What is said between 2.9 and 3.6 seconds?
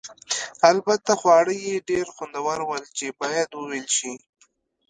چې باید